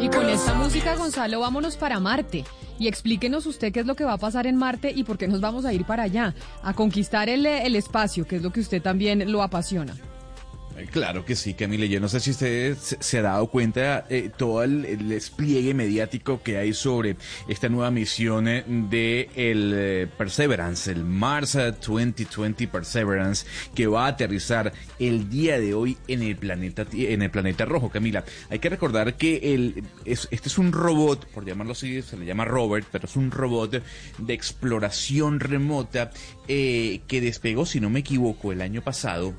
[0.00, 2.44] Y con esta música, Gonzalo, vámonos para Marte.
[2.80, 5.28] Y explíquenos usted qué es lo que va a pasar en Marte y por qué
[5.28, 8.58] nos vamos a ir para allá, a conquistar el, el espacio, que es lo que
[8.58, 9.94] usted también lo apasiona.
[10.76, 11.86] Eh, Claro que sí, Camila.
[11.86, 16.58] Yo no sé si usted se, ha dado cuenta eh, todo el, despliegue mediático que
[16.58, 17.16] hay sobre
[17.48, 24.72] esta nueva misión eh, de el Perseverance, el Mars 2020 Perseverance, que va a aterrizar
[24.98, 28.24] el día de hoy en el planeta en el planeta rojo, Camila.
[28.50, 32.26] Hay que recordar que el, es- este es un robot, por llamarlo así, se le
[32.26, 33.82] llama Robert, pero es un robot
[34.18, 36.10] de exploración remota
[36.46, 39.34] que despegó, si no me equivoco, el año pasado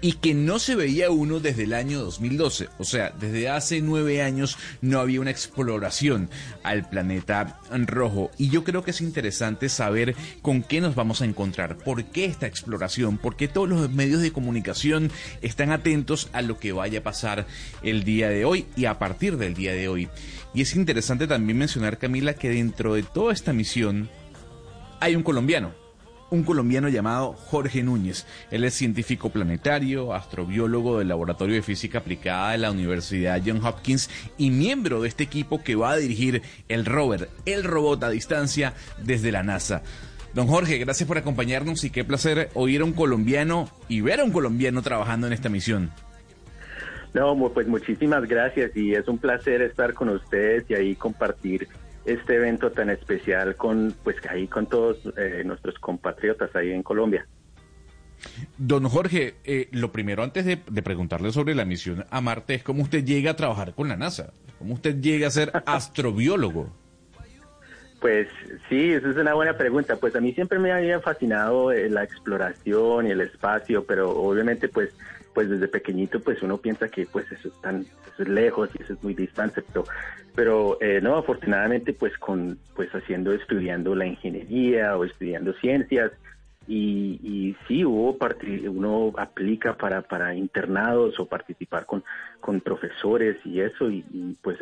[0.00, 2.68] y que no se veía uno desde el año 2012.
[2.78, 6.30] O sea, desde hace nueve años no había una exploración
[6.62, 8.30] al planeta rojo.
[8.38, 12.24] Y yo creo que es interesante saber con qué nos vamos a encontrar, por qué
[12.24, 15.10] esta exploración, por qué todos los medios de comunicación
[15.42, 17.46] están atentos a lo que vaya a pasar
[17.82, 20.08] el día de hoy y a partir del día de hoy.
[20.54, 24.08] Y es interesante también mencionar, Camila, que dentro de toda esta misión
[25.00, 25.87] hay un colombiano
[26.30, 28.26] un colombiano llamado Jorge Núñez.
[28.50, 34.10] Él es científico planetario, astrobiólogo del Laboratorio de Física Aplicada de la Universidad Johns Hopkins
[34.36, 38.74] y miembro de este equipo que va a dirigir el rover, el robot a distancia
[39.02, 39.82] desde la NASA.
[40.34, 44.24] Don Jorge, gracias por acompañarnos y qué placer oír a un colombiano y ver a
[44.24, 45.90] un colombiano trabajando en esta misión.
[47.14, 51.66] No, pues muchísimas gracias y es un placer estar con ustedes y ahí compartir
[52.08, 57.26] este evento tan especial con pues ahí con todos eh, nuestros compatriotas ahí en Colombia.
[58.56, 62.62] Don Jorge, eh, lo primero antes de, de preguntarle sobre la misión a Marte es
[62.62, 66.72] cómo usted llega a trabajar con la NASA, cómo usted llega a ser astrobiólogo.
[68.00, 68.28] Pues
[68.68, 69.96] sí, esa es una buena pregunta.
[69.96, 74.68] Pues a mí siempre me había fascinado eh, la exploración y el espacio, pero obviamente
[74.68, 74.90] pues
[75.38, 78.82] pues desde pequeñito pues uno piensa que pues eso es tan eso es lejos y
[78.82, 79.84] eso es muy distante, pero
[80.34, 86.10] pero eh, no afortunadamente pues con pues haciendo estudiando la ingeniería o estudiando ciencias
[86.68, 88.18] y, y sí hubo
[88.68, 92.04] uno aplica para para internados o participar con
[92.40, 94.04] con profesores y eso y,
[94.42, 94.58] pues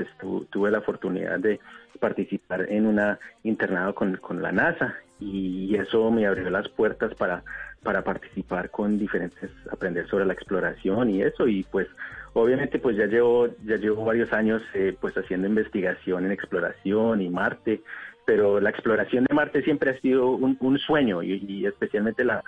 [0.50, 1.58] tuve la oportunidad de
[1.98, 7.42] participar en una internado con, con la NASA y eso me abrió las puertas para
[7.82, 11.88] para participar con diferentes aprender sobre la exploración y eso y pues
[12.34, 17.28] obviamente pues ya llevo ya llevo varios años eh, pues haciendo investigación en exploración y
[17.30, 17.82] Marte
[18.26, 22.42] pero la exploración de Marte siempre ha sido un, sueño y, especialmente la,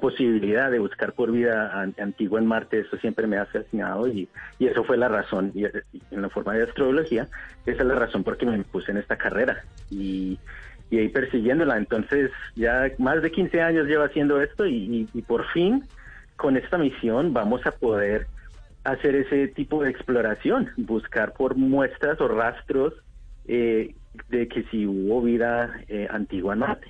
[0.00, 4.30] posibilidad de buscar por vida an- antigua en Marte, eso siempre me ha fascinado y,
[4.60, 7.28] eso fue la razón, y, en la forma de astrobiología,
[7.66, 10.38] esa es la razón por que me puse en esta carrera y,
[10.88, 11.76] y ahí persiguiéndola.
[11.78, 15.88] Entonces ya más de 15 años llevo haciendo esto y, y- y por fin
[16.36, 18.28] con esta misión vamos a poder
[18.84, 22.94] hacer ese tipo de exploración, buscar por muestras o rastros
[23.46, 23.94] eh,
[24.28, 26.86] de que si hubo vida eh, antigua en Marte.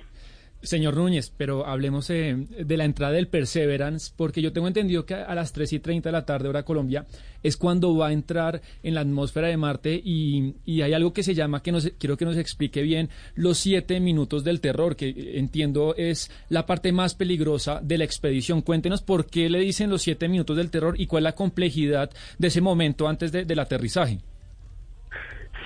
[0.61, 5.13] Señor Núñez, pero hablemos eh, de la entrada del Perseverance, porque yo tengo entendido que
[5.13, 7.05] a las 3 y 30 de la tarde, hora Colombia,
[7.43, 11.21] es cuando va a entrar en la atmósfera de Marte y, y hay algo que
[11.21, 15.09] se llama, que nos, quiero que nos explique bien, los siete minutos del terror, que
[15.09, 18.63] eh, entiendo es la parte más peligrosa de la expedición.
[18.63, 22.09] Cuéntenos por qué le dicen los siete minutos del terror y cuál es la complejidad
[22.39, 24.17] de ese momento antes de- del aterrizaje.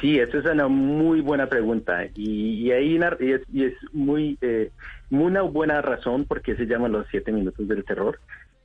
[0.01, 2.07] Sí, esa es una muy buena pregunta.
[2.15, 4.71] Y, ahí es, muy eh,
[5.09, 8.19] una buena razón por qué se llaman los siete minutos del terror.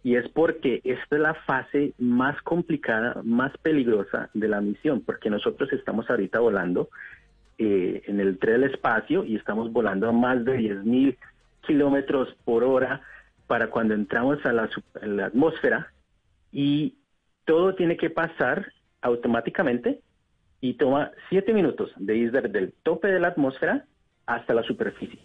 [0.05, 5.31] Y es porque esta es la fase más complicada, más peligrosa de la misión, porque
[5.31, 6.91] nosotros estamos ahorita volando
[7.59, 11.17] eh, en el tren del espacio y estamos volando a más de 10.000
[11.67, 13.00] kilómetros por hora
[13.47, 14.69] para cuando entramos a la,
[15.00, 15.91] a la atmósfera.
[16.53, 16.99] Y
[17.47, 20.00] todo tiene que pasar automáticamente
[20.64, 23.84] y toma siete minutos de ir desde el tope de la atmósfera
[24.25, 25.20] hasta la superficie.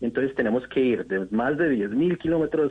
[0.00, 2.70] Entonces tenemos que ir de más de 10.000 kilómetros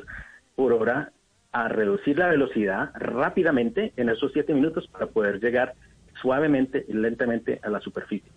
[0.55, 1.11] por hora
[1.51, 5.73] a reducir la velocidad rápidamente en esos siete minutos para poder llegar
[6.21, 8.31] suavemente y lentamente a la superficie.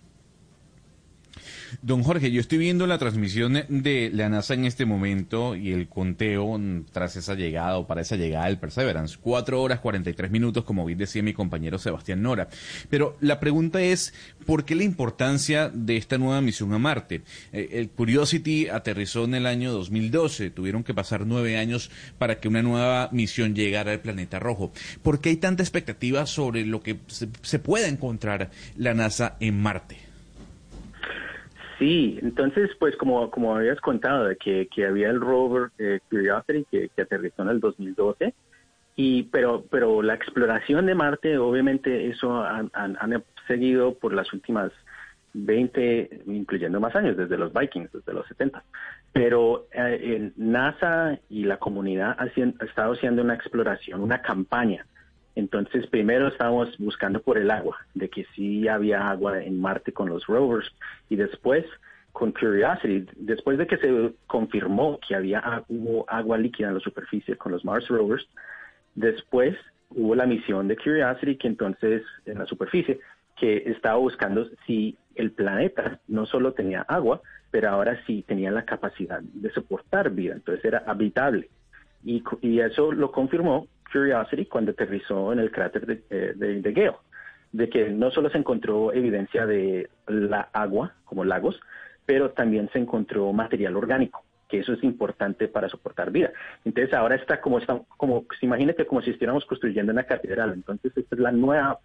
[1.83, 5.89] Don Jorge, yo estoy viendo la transmisión de la NASA en este momento y el
[5.89, 6.59] conteo
[6.93, 9.19] tras esa llegada o para esa llegada del Perseverance.
[9.21, 12.49] Cuatro horas 43 minutos, como bien decía mi compañero Sebastián Nora.
[12.89, 14.15] Pero la pregunta es,
[14.47, 17.23] ¿por qué la importancia de esta nueva misión a Marte?
[17.53, 20.51] Eh, el Curiosity aterrizó en el año 2012.
[20.51, 24.73] Tuvieron que pasar nueve años para que una nueva misión llegara al planeta rojo.
[25.03, 29.61] ¿Por qué hay tanta expectativa sobre lo que se, se pueda encontrar la NASA en
[29.61, 30.06] Marte?
[31.79, 36.65] Sí, entonces, pues como, como habías contado, de que, que había el rover eh, Curiosity
[36.71, 38.35] que, aterrizó en el 2012,
[38.97, 44.33] y, pero, pero la exploración de Marte, obviamente, eso han, han, han, seguido por las
[44.33, 44.73] últimas
[45.35, 48.65] 20, incluyendo más años, desde los Vikings, desde los 70.
[49.13, 54.87] Pero eh, NASA y la comunidad ha, ha estado haciendo una exploración, una campaña
[55.37, 60.09] entonces, primero estábamos buscando por el agua, de que sí había agua en Marte con
[60.09, 60.75] los rovers,
[61.11, 61.67] y después
[62.13, 67.37] con Curiosity, después de que se confirmó que había hubo agua líquida en la superficie
[67.37, 68.27] con los Mars rovers,
[68.95, 69.55] después
[69.91, 72.99] hubo la misión de Curiosity que entonces en la superficie
[73.39, 78.65] que estaba buscando si el planeta no solo tenía agua, pero ahora sí tenía la
[78.65, 81.51] capacidad de soportar vida, entonces era habitable.
[82.03, 86.73] Y, y eso lo confirmó Curiosity cuando aterrizó en el cráter de, eh, de, de
[86.73, 86.97] Gale,
[87.53, 91.59] de que no solo se encontró evidencia de la agua, como lagos,
[92.05, 96.31] pero también se encontró material orgánico, que eso es importante para soportar vida.
[96.65, 100.53] Entonces ahora está como, está, como imagínate como si estuviéramos construyendo una catedral.
[100.53, 101.79] Entonces esta es la nueva,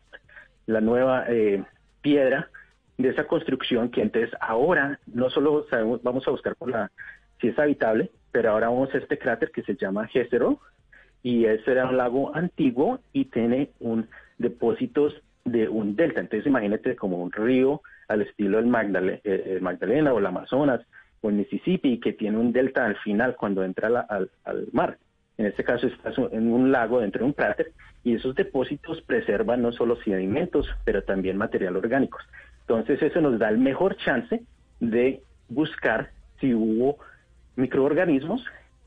[0.67, 1.63] la nueva eh,
[2.01, 2.49] piedra
[2.97, 6.91] de esa construcción que entonces ahora no solo sabemos, vamos a buscar por la
[7.39, 10.59] si es habitable, pero ahora vamos a este cráter que se llama Jezero,
[11.23, 14.07] y ese era un lago antiguo y tiene un
[14.37, 15.13] depósitos
[15.45, 16.19] de un delta.
[16.19, 20.81] Entonces imagínate como un río al estilo del eh, Magdalena o el Amazonas
[21.21, 24.97] o el Mississippi que tiene un delta al final cuando entra al, al, mar.
[25.37, 27.71] En este caso estás en un lago dentro de un cráter
[28.03, 32.19] y esos depósitos preservan no solo sedimentos, pero también material orgánico.
[32.61, 34.43] Entonces eso nos da el mejor chance
[34.79, 36.09] de buscar
[36.39, 36.97] si hubo
[37.55, 38.43] microorganismos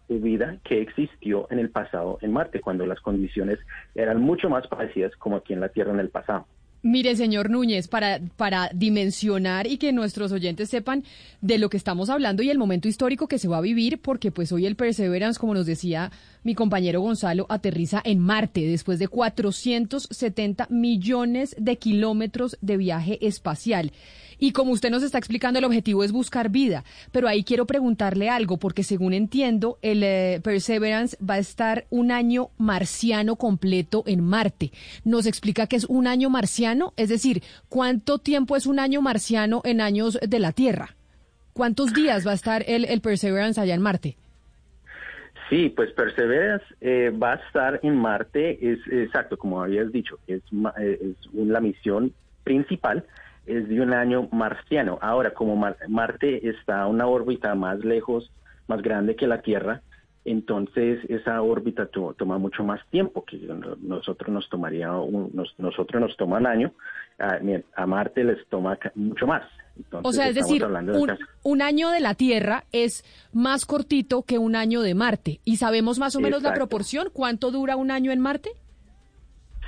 [0.08, 3.58] de vida que existió en el pasado en Marte, cuando las condiciones
[3.94, 6.46] eran mucho más parecidas como aquí en la Tierra en el pasado.
[6.82, 11.02] Mire, señor Núñez, para, para dimensionar y que nuestros oyentes sepan
[11.40, 14.30] de lo que estamos hablando y el momento histórico que se va a vivir, porque
[14.30, 16.12] pues hoy el Perseverance, como nos decía
[16.44, 23.92] mi compañero Gonzalo, aterriza en Marte después de 470 millones de kilómetros de viaje espacial.
[24.38, 26.84] Y como usted nos está explicando, el objetivo es buscar vida.
[27.12, 32.10] Pero ahí quiero preguntarle algo, porque según entiendo, el eh, Perseverance va a estar un
[32.10, 34.72] año marciano completo en Marte.
[35.04, 36.92] ¿Nos explica qué es un año marciano?
[36.96, 40.96] Es decir, ¿cuánto tiempo es un año marciano en años de la Tierra?
[41.52, 44.16] ¿Cuántos días va a estar el, el Perseverance allá en Marte?
[45.48, 50.42] Sí, pues Perseverance eh, va a estar en Marte, es exacto, como habías dicho, es,
[50.78, 52.12] eh, es la misión
[52.44, 53.04] principal
[53.46, 54.98] es de un año marciano.
[55.02, 55.56] Ahora, como
[55.88, 58.30] Marte está a una órbita más lejos,
[58.68, 59.82] más grande que la Tierra,
[60.24, 63.36] entonces esa órbita toma mucho más tiempo que
[63.82, 64.88] nosotros nos tomaría
[65.58, 66.72] nosotros nos toma un año
[67.18, 69.42] a, Marte les toma mucho más
[69.90, 70.64] o sea es decir
[71.42, 75.40] un, año de la Tierra es más cortito que un año de Marte.
[75.44, 78.50] Y sabemos más o menos la proporción cuánto dura un año en Marte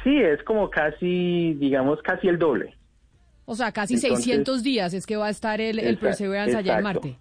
[0.05, 2.75] sí es como casi digamos casi el doble.
[3.45, 6.83] O sea, casi 600 días es que va a estar el, el Perseverance allá en
[6.83, 7.17] Marte.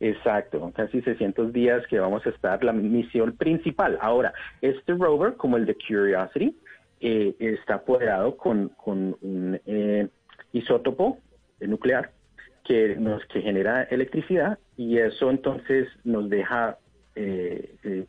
[0.00, 3.96] Exacto, casi 600 días que vamos a estar la misión principal.
[4.02, 6.54] Ahora, este rover, como el de Curiosity,
[7.00, 10.08] eh, está apoderado con, con un eh,
[10.52, 11.18] isótopo
[11.60, 12.12] nuclear
[12.64, 16.78] que nos que genera electricidad y eso entonces nos deja
[17.14, 18.04] eh,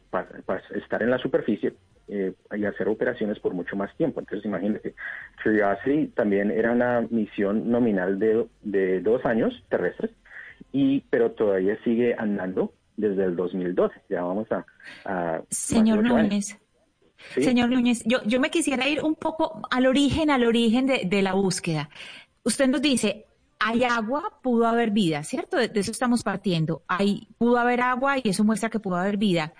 [0.75, 1.73] estar en la superficie
[2.09, 4.19] eh, y hacer operaciones por mucho más tiempo.
[4.19, 4.95] Entonces, imagínate,
[5.43, 10.11] Curiosity también era una misión nominal de, de dos años terrestres,
[10.71, 13.93] y pero todavía sigue andando desde el 2012.
[14.09, 15.43] Ya vamos a...
[15.49, 16.57] Señor Núñez.
[17.35, 21.21] Señor Núñez, yo, yo me quisiera ir un poco al origen, al origen de, de
[21.21, 21.89] la búsqueda.
[22.43, 23.25] Usted nos dice,
[23.59, 25.57] hay agua, pudo haber vida, ¿cierto?
[25.57, 26.83] De, eso estamos partiendo.
[26.87, 29.53] Hay, pudo haber agua y eso muestra que pudo haber vida.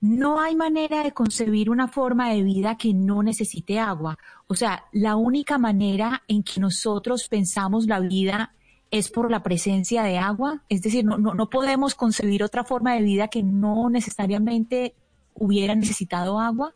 [0.00, 4.18] No hay manera de concebir una forma de vida que no necesite agua.
[4.46, 8.54] O sea, la única manera en que nosotros pensamos la vida
[8.90, 10.62] es por la presencia de agua.
[10.68, 14.94] Es decir, no, no, podemos concebir otra forma de vida que no necesariamente
[15.32, 16.74] hubiera necesitado agua.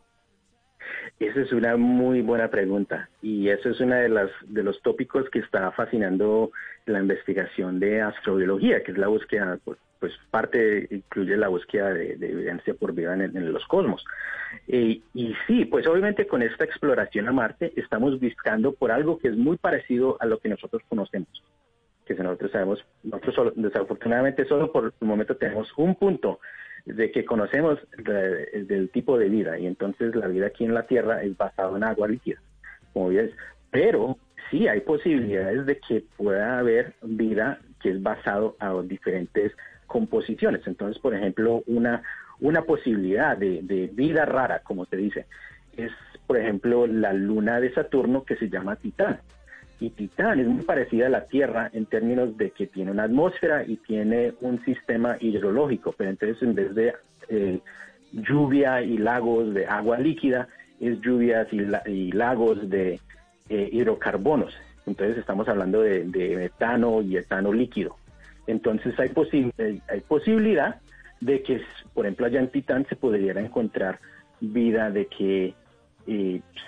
[1.18, 5.28] Esa es una muy buena pregunta y eso es uno de, las, de los tópicos
[5.30, 6.52] que está fascinando
[6.86, 12.12] la investigación de astrobiología, que es la búsqueda, pues, pues parte incluye la búsqueda de,
[12.12, 14.04] evidencia por vida en, los cosmos.
[14.66, 15.02] y
[15.46, 19.56] sí, pues obviamente con esta exploración a Marte estamos buscando por algo que es muy
[19.56, 21.42] parecido a lo que nosotros conocemos,
[22.06, 26.38] que nosotros sabemos, nosotros desafortunadamente solo por el momento tenemos un punto
[26.94, 29.58] de que conocemos del tipo de vida.
[29.58, 32.40] Y entonces la vida aquí en la Tierra es basada en agua líquida,
[32.92, 33.30] como ves,
[33.70, 34.16] pero
[34.50, 39.52] sí hay posibilidades de que pueda haber vida que es basado a diferentes
[39.86, 40.66] composiciones.
[40.66, 42.02] Entonces, por ejemplo, una,
[42.40, 45.26] una posibilidad de, de vida rara, como se dice,
[45.76, 45.92] es,
[46.26, 49.20] por ejemplo, la luna de Saturno que se llama Titán
[49.80, 53.64] y Titán es muy parecida a la Tierra en términos de que tiene una atmósfera
[53.64, 56.94] y tiene un sistema hidrológico, pero entonces en vez de
[57.28, 57.60] eh,
[58.12, 60.48] lluvia y lagos de agua líquida,
[60.80, 63.00] es lluvias y, lagos de
[63.48, 64.54] eh, hidrocarbonos.
[64.86, 66.04] Entonces estamos hablando de,
[66.36, 67.96] metano y etano líquido.
[68.46, 69.12] Entonces hay,
[69.88, 70.80] hay posibilidad
[71.20, 71.60] de que,
[71.94, 73.98] por ejemplo, allá en Titán se pudiera encontrar
[74.40, 75.54] vida de que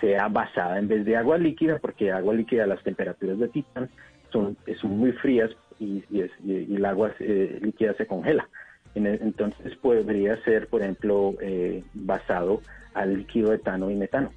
[0.01, 3.89] sea basada en vez de agua líquida, porque agua líquida las temperaturas de Titán
[4.33, 6.03] son, son muy frías y,
[6.47, 8.49] el agua eh, líquida se congela.
[8.95, 12.61] entonces podría ser, por ejemplo, eh, basado
[12.95, 14.31] al líquido etano y metano.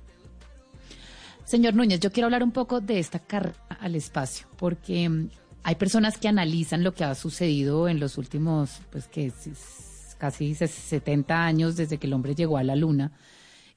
[1.43, 5.29] Señor Núñez, yo quiero hablar un poco de esta carrera al espacio, porque mm,
[5.63, 9.31] hay personas que analizan lo que ha sucedido en los últimos, pues que
[10.17, 13.11] casi 70 años desde que el hombre llegó a la luna,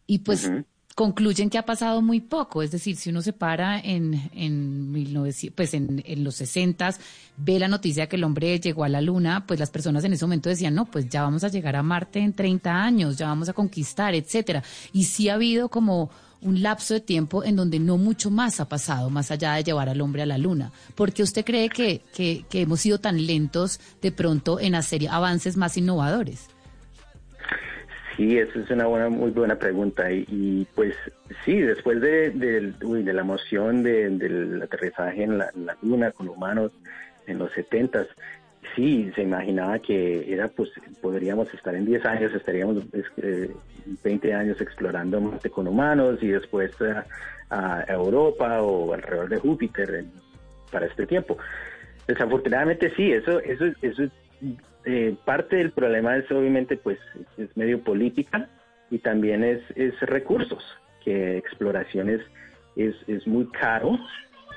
[0.06, 0.48] y pues
[0.96, 2.62] concluyen que ha pasado muy poco.
[2.62, 6.94] Es decir, si uno se para en, en, 1900, pues en, en los 60,
[7.36, 10.24] ve la noticia que el hombre llegó a la Luna, pues las personas en ese
[10.24, 13.50] momento decían, no, pues ya vamos a llegar a Marte en 30 años, ya vamos
[13.50, 14.64] a conquistar, etcétera.
[14.94, 16.10] Y sí ha habido como
[16.40, 19.90] un lapso de tiempo en donde no mucho más ha pasado, más allá de llevar
[19.90, 20.72] al hombre a la luna.
[20.94, 25.06] ¿Por qué usted cree que, que, que hemos sido tan lentos de pronto en hacer
[25.08, 26.55] avances más innovadores?
[28.16, 30.10] Sí, esa es una buena, muy buena pregunta.
[30.10, 30.94] Y, pues
[31.44, 35.50] sí, después de, de, la emoción del aterrizaje en la,
[35.82, 36.72] Luna con humanos
[37.26, 38.06] en los 70
[38.74, 40.70] sí, se imaginaba que era, pues
[41.00, 42.84] podríamos estar en 10 años, estaríamos
[44.02, 46.72] 20 años explorando Marte con humanos y después
[47.50, 50.04] a, Europa o alrededor de Júpiter
[50.70, 51.38] para este tiempo.
[52.06, 54.02] Desafortunadamente sí, eso, eso, eso
[54.84, 56.98] eh, parte del problema es obviamente pues
[57.36, 58.48] es medio política
[58.90, 60.62] y también es, es recursos,
[61.04, 62.20] que exploración es,
[62.76, 63.98] es, muy caro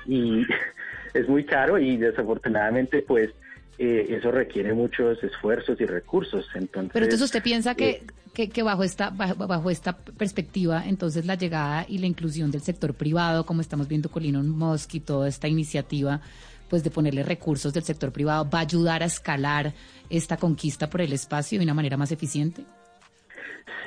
[0.06, 0.46] y
[1.14, 3.32] es muy caro y desafortunadamente pues
[3.80, 6.46] eh, eso requiere muchos esfuerzos y recursos.
[6.54, 8.04] Entonces, Pero entonces usted piensa que,
[8.38, 12.62] eh, que, bajo esta bajo, bajo, esta perspectiva, entonces la llegada y la inclusión del
[12.62, 16.22] sector privado, como estamos viendo con Elon Musk y toda esta iniciativa,
[16.70, 19.74] pues de ponerle recursos del sector privado, va a ayudar a escalar
[20.10, 22.64] esta conquista por el espacio de una manera más eficiente?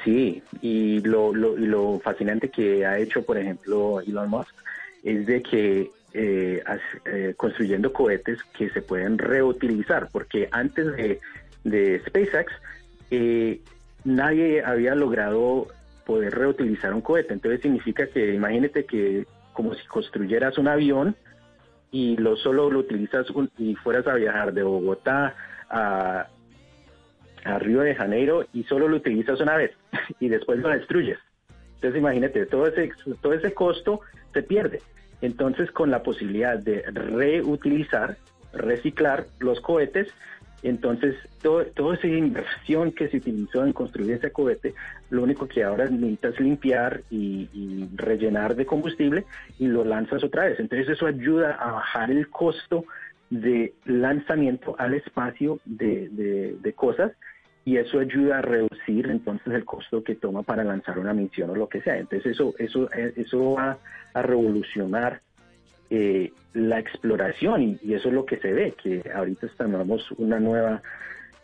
[0.04, 4.52] Sí, y lo, lo, fascinante que ha hecho, por ejemplo, Elon Musk
[5.04, 6.62] es de que eh,
[7.04, 11.20] eh, construyendo cohetes que se pueden reutilizar, porque antes de,
[11.62, 12.52] de SpaceX
[13.10, 13.60] eh,
[14.04, 15.68] nadie había logrado
[16.04, 17.34] poder reutilizar un cohete.
[17.34, 21.14] Entonces significa que imagínate que como si construyeras un avión
[21.92, 23.26] y lo solo lo utilizas
[23.58, 25.36] y fueras a viajar de Bogotá
[25.70, 26.26] a,
[27.58, 29.72] Río de Janeiro y solo lo utilizas una vez
[30.20, 31.18] y después lo destruyes.
[31.74, 34.00] Entonces imagínate, todo ese, todo ese costo
[34.32, 34.80] se pierde.
[35.20, 38.16] Entonces con la posibilidad de reutilizar,
[38.52, 40.08] reciclar los cohetes,
[40.62, 44.74] entonces todo, toda esa inversión que se utilizó en construir ese cohete,
[45.10, 49.24] lo único que ahora necesitas limpiar y, rellenar de combustible
[49.58, 50.60] y lo lanzas otra vez.
[50.60, 52.84] Entonces eso ayuda a bajar el costo
[53.30, 56.08] de lanzamiento al espacio de,
[56.60, 57.12] de, cosas
[57.64, 61.56] y eso ayuda a reducir entonces el costo que toma para lanzar una misión o
[61.56, 61.98] lo que sea.
[61.98, 63.78] Entonces eso, eso, eso va
[64.14, 65.20] a revolucionar
[65.94, 70.82] eh, la exploración y, eso es lo que se ve, que ahorita estamos una nueva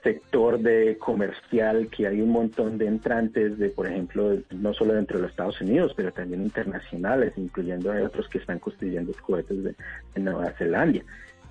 [0.02, 5.18] sector de comercial que hay un montón de entrantes de por ejemplo no solo dentro
[5.18, 9.74] de los Estados Unidos pero también internacionales incluyendo a otros que están construyendo cohetes de,
[10.14, 11.00] de Nueva Zelanda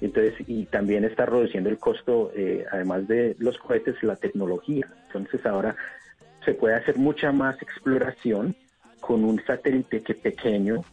[0.02, 4.88] entonces, y también está reduciendo el costo, eh, además de los cohetes, la tecnología.
[5.08, 5.76] Entonces ahora
[6.46, 8.56] se puede hacer mucha más exploración
[9.00, 10.84] con un satélite que pequeño.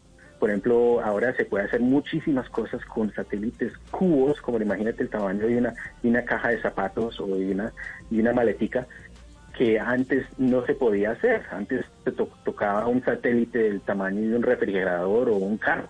[0.45, 5.47] Por ejemplo, ahora se puede hacer muchísimas cosas con satélites cubos, como imagínate el tamaño
[5.47, 5.73] de una,
[6.03, 7.73] una caja de zapatos o de una,
[8.11, 8.85] de una maletica.
[9.57, 11.41] que antes no se podía hacer.
[11.49, 15.89] Antes se tocaba un satélite del tamaño de un refrigerador o un carro.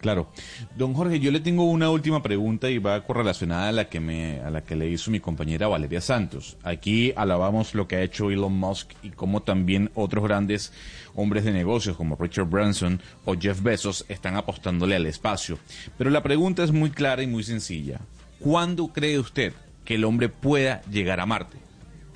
[0.00, 0.30] Claro.
[0.76, 4.40] Don Jorge, yo le tengo una última pregunta y va correlacionada a la que me
[4.40, 6.56] a la que le hizo mi compañera Valeria Santos.
[6.62, 10.72] Aquí alabamos lo que ha hecho Elon Musk y cómo también otros grandes
[11.16, 15.58] hombres de negocios como Richard Branson o Jeff Bezos están apostándole al espacio.
[15.96, 18.00] Pero la pregunta es muy clara y muy sencilla.
[18.38, 19.52] ¿Cuándo cree usted
[19.84, 21.58] que el hombre pueda llegar a Marte?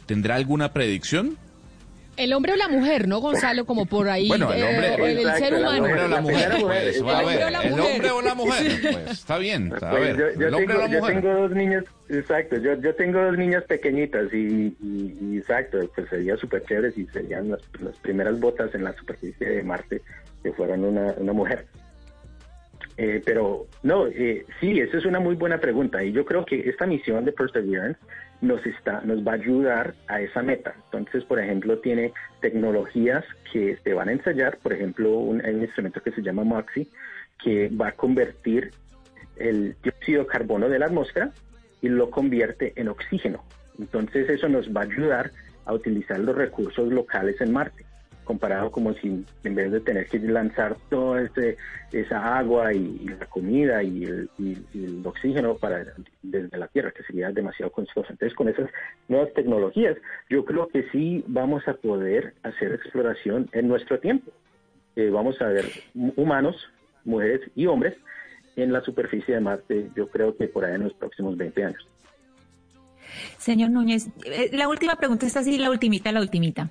[0.07, 1.37] ¿Tendrá alguna predicción?
[2.17, 3.65] El hombre o la mujer, ¿no, Gonzalo?
[3.65, 4.29] Como por ahí.
[4.29, 5.73] Bueno, el hombre, eh, el ser humano.
[5.87, 6.53] El hombre o la mujer.
[6.61, 8.73] Pues, va a ver, el hombre o la mujer.
[8.83, 9.73] Pues está bien.
[9.75, 11.15] A Pues ver, yo, yo el hombre tengo, o la yo mujer.
[11.23, 14.37] tengo dos niñas, exacto, yo, yo tengo dos niñas pequeñitas y,
[14.83, 18.93] y- y exacto, pues sería súper chévere si serían las, las primeras botas en la
[18.93, 20.03] superficie de Marte
[20.43, 21.67] que fueran una, una mujer.
[22.99, 26.69] Eh, pero no, eh, sí, esa es una muy buena pregunta y yo creo que
[26.69, 27.99] esta misión de Perseverance
[28.43, 30.75] nos está, nos va a ayudar a esa meta.
[30.85, 36.11] Entonces, por ejemplo, tiene tecnologías que se van a ensayar, por ejemplo, un, instrumento que
[36.11, 36.89] se llama MOXIE,
[37.43, 38.73] que va a convertir
[39.37, 41.31] el dióxido de carbono de la atmósfera
[41.81, 43.45] y lo convierte en oxígeno.
[43.79, 45.31] Entonces eso nos va a ayudar
[45.65, 47.85] a utilizar los recursos locales en Marte,
[48.33, 51.59] comparado como si en vez de tener que lanzar toda este,
[51.93, 55.85] esa agua y, la comida y el, y- el oxígeno para
[56.23, 58.07] desde la Tierra, que sería demasiado costoso.
[58.11, 58.71] Entonces con esas
[59.09, 59.99] nuevas tecnologías,
[60.31, 64.31] yo creo que sí vamos a poder hacer exploración en nuestro tiempo.
[64.97, 66.57] Eh, vamos a ver hu- humanos,
[67.05, 67.95] mujeres y hombres
[68.57, 71.87] en la superficie de Marte, yo creo que por ahí en los próximos 20 años.
[73.39, 76.71] Señor Núñez, eh, la última pregunta está así, la ultimita, la ultimita.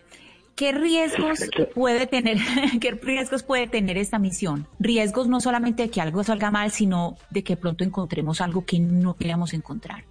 [0.55, 2.37] ¿Qué riesgos puede tener,
[2.81, 4.67] qué riesgos puede tener esta misión?
[4.79, 8.79] Riesgos no solamente de que algo salga mal, sino de que pronto encontremos algo que
[8.79, 10.03] no queríamos encontrar.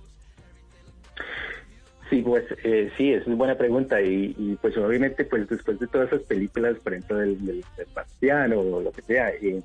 [2.09, 6.09] Sí, pues eh, sí, es buena pregunta y, y, pues obviamente pues después de todas
[6.09, 9.63] esas películas, por ejemplo del, del, del Bastián o lo que sea, eh,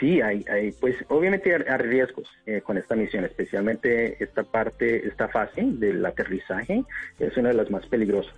[0.00, 5.06] sí, hay, hay pues obviamente hay, hay riesgos eh, con esta misión, especialmente esta parte,
[5.06, 6.82] esta fase del aterrizaje
[7.20, 8.34] es una de las más peligrosas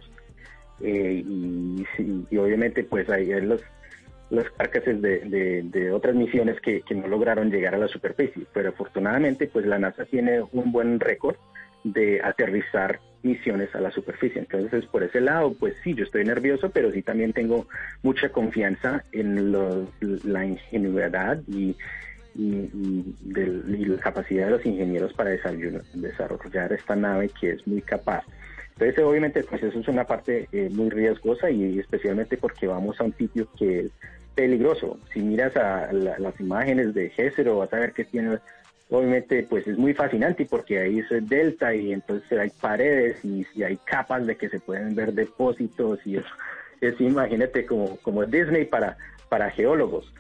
[0.80, 3.62] Eh, y, obviamente pues hay, hay los
[4.30, 8.44] los carcases de, de, otras misiones que, que, no lograron llegar a la superficie.
[8.52, 11.36] Pero afortunadamente, pues la NASA tiene un buen récord
[11.82, 14.40] de aterrizar misiones a la superficie.
[14.40, 17.66] Entonces, por ese lado, pues sí, yo estoy nervioso, pero sí también tengo
[18.02, 21.76] mucha confianza en los, la ingenuidad y,
[22.34, 22.70] y,
[23.24, 28.24] y, la capacidad de los ingenieros para desarrollar esta nave que es muy capaz.
[28.78, 33.04] Entonces, obviamente, pues eso es una parte eh, muy riesgosa y especialmente porque vamos a
[33.04, 33.90] un sitio que es
[34.36, 35.00] peligroso.
[35.12, 38.38] Si miras a la, las imágenes de Gécero, vas a ver que tiene,
[38.88, 43.64] obviamente, pues es muy fascinante porque ahí es delta y entonces hay paredes y, y
[43.64, 46.30] hay capas de que se pueden ver depósitos y eso
[46.80, 48.96] es, imagínate, como, como Disney para,
[49.28, 50.12] para geólogos.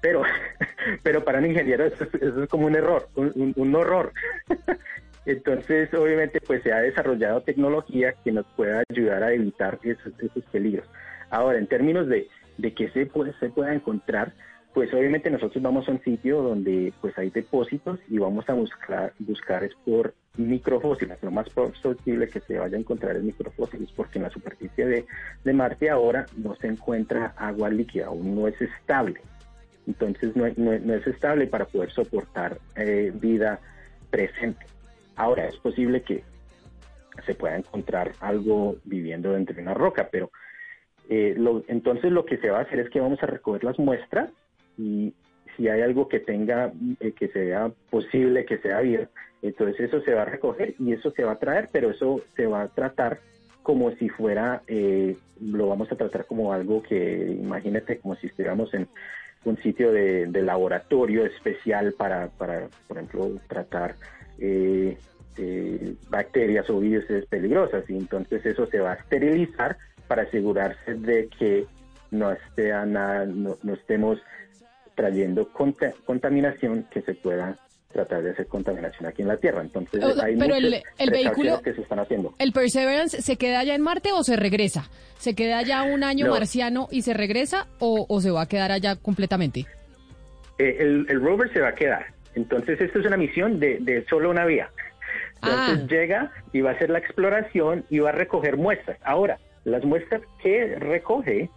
[0.00, 0.22] Pero,
[1.02, 4.12] pero para un ingeniero eso, es como un error, un, un horror.
[5.26, 10.44] Entonces, obviamente, pues se ha desarrollado tecnología que nos pueda ayudar a evitar esos, esos
[10.52, 10.86] peligros.
[11.30, 14.32] Ahora, en términos de, de que se, puede, se pueda encontrar,
[14.74, 19.12] pues obviamente nosotros vamos a un sitio donde pues hay depósitos y vamos a buscar,
[19.20, 21.22] buscar es por microfósiles.
[21.22, 25.06] Lo más posible que se vaya a encontrar es microfósiles, porque en la superficie de,
[25.44, 29.20] de Marte ahora no se encuentra agua líquida, aún no es estable.
[29.86, 33.60] Entonces no, es estable para poder soportar eh, vida
[34.10, 34.66] presente.
[35.16, 36.22] Ahora, es posible que
[37.26, 40.30] se pueda encontrar algo viviendo dentro de una roca, pero
[41.08, 43.78] eh, lo, entonces lo que se va a hacer es que vamos a recoger las
[43.78, 44.30] muestras
[44.76, 45.14] y
[45.56, 49.08] si hay algo que tenga, eh, que sea posible, que sea vida,
[49.42, 52.46] entonces eso se va a recoger y eso se va a traer, pero eso se
[52.46, 53.20] va a tratar
[53.62, 58.72] como si fuera, eh, lo vamos a tratar como algo que, imagínate, como si estuviéramos
[58.74, 58.88] en
[59.44, 63.96] un sitio de, de laboratorio especial para, para, por ejemplo, tratar
[64.38, 64.96] eh,
[65.36, 71.28] eh, bacterias o virus peligrosas y entonces eso se va a esterilizar para asegurarse de
[71.38, 71.66] que
[72.10, 74.18] no, esté nada, no, no estemos
[74.94, 77.58] trayendo conta, contaminación que se pueda
[77.92, 79.62] tratar de hacer contaminación aquí en la Tierra.
[79.62, 82.34] Entonces hay Pero muchas el, el vehículo que se están haciendo.
[82.38, 84.90] ¿El Perseverance se queda allá en Marte o se regresa?
[85.18, 86.32] ¿Se queda allá un año No.
[86.32, 89.66] marciano y se regresa o, o se va a quedar allá completamente?
[90.58, 92.06] Eh, el, el rover se va a quedar.
[92.34, 94.70] Entonces esto es una misión de, de solo una vía.
[95.42, 95.86] Entonces Ah.
[95.88, 98.98] llega y va a hacer la exploración y va a recoger muestras.
[99.04, 101.50] Ahora, las muestras que recoge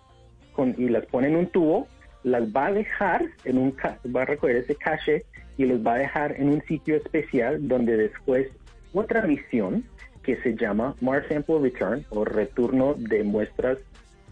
[0.54, 1.88] con, y las pone en un tubo,
[2.24, 3.76] las va a dejar en un
[4.16, 5.24] va a recoger ese cache
[5.58, 8.48] y los va a dejar en un sitio especial donde después
[8.94, 9.84] otra misión
[10.24, 13.78] que se llama Mars Sample Return o retorno de muestras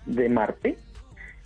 [0.06, 0.78] de Marte.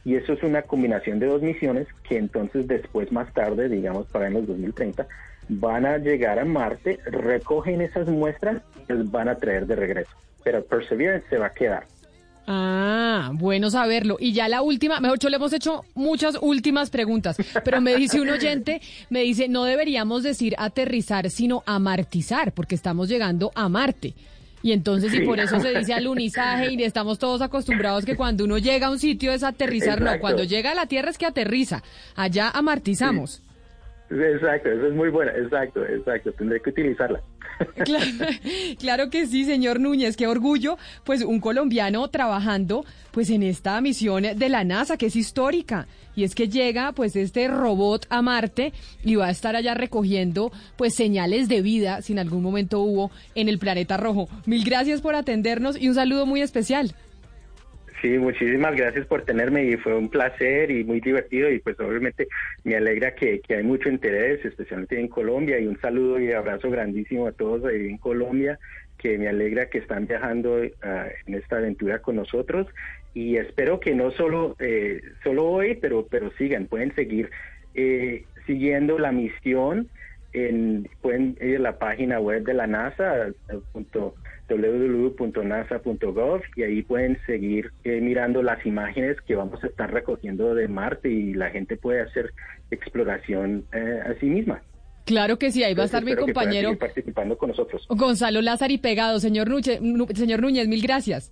[0.10, 4.26] Y eso es una combinación de dos misiones que entonces después, más tarde, digamos para
[4.26, 5.06] en los 2030,
[5.50, 10.10] van a llegar a Marte, recogen esas muestras y las van a traer de regreso.
[10.44, 11.84] Pero Perseverance se va a quedar.
[12.48, 14.18] Ah, bueno saberlo.
[14.20, 18.20] Y ya la última, mejor yo le hemos hecho muchas últimas preguntas, pero me dice
[18.20, 24.16] un oyente, me dice, no deberíamos decir aterrizar, sino amartizar, porque estamos llegando a Marte.
[24.62, 28.58] Y entonces, y por eso se dice alunizaje y estamos todos acostumbrados que cuando uno
[28.58, 31.84] llega a un sitio es aterrizar, no, cuando llega a la Tierra es que aterriza,
[32.16, 33.42] allá amartizamos.
[34.10, 37.22] Exacto, eso es muy bueno, exacto, exacto, tendré que utilizarla.
[38.80, 44.24] Claro, que sí, señor Núñez, qué orgullo, pues un colombiano trabajando pues en esta misión
[44.36, 45.88] de la NASA que es histórica
[46.20, 48.74] y es que llega pues este robot a Marte
[49.06, 53.10] y va a estar allá recogiendo pues señales de vida si en algún momento hubo
[53.36, 54.28] en el planeta rojo.
[54.46, 56.94] Mil gracias por atendernos y un saludo muy especial.
[58.02, 62.28] Sí, muchísimas gracias por tenerme y fue un placer y muy divertido y pues obviamente
[62.66, 67.28] me alegra que, hay mucho interés, especialmente en Colombia y un saludo y abrazo grandísimo
[67.28, 68.60] a todos ahí en Colombia
[68.98, 72.68] que me alegra que están viajando ah, en esta aventura con nosotros
[73.14, 77.30] y espero que no solo eh, solo hoy, pero pero sigan, pueden seguir
[77.74, 79.90] eh, siguiendo la misión
[80.34, 83.28] en pueden ir a la página web de la NASA
[83.72, 84.16] punto
[84.50, 90.68] www.nasa.gov y ahí pueden seguir eh, mirando las imágenes que vamos a estar recogiendo de
[90.68, 92.34] Marte y la gente puede hacer
[92.72, 94.62] exploración eh, a sí misma.
[95.06, 97.86] Claro que sí, ahí va a estar mi compañero participando con nosotros.
[97.90, 99.80] Gonzalo Lázaro y Pegado, señor Núñez,
[100.16, 101.32] señor Núñez, mil gracias.